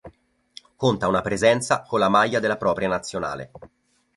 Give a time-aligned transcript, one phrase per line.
[0.77, 3.51] Conta una presenza con la maglia della propria Nazionale.